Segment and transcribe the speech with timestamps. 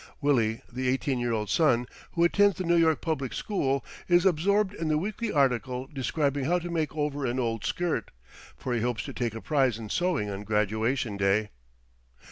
[0.19, 4.73] Willie, the eighteen year old son, who attends the New York public school, is absorbed
[4.73, 8.09] in the weekly article describing how to make over an old skirt,
[8.57, 11.51] for he hopes to take a prize in sewing on graduation day.